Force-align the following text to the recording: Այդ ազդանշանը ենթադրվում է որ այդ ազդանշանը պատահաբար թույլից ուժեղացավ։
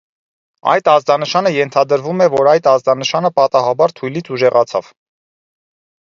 Այդ 0.69 0.87
ազդանշանը 0.91 1.51
ենթադրվում 1.55 2.23
է 2.25 2.27
որ 2.35 2.49
այդ 2.53 2.69
ազդանշանը 2.71 3.31
պատահաբար 3.41 3.93
թույլից 3.99 4.31
ուժեղացավ։ 4.37 4.89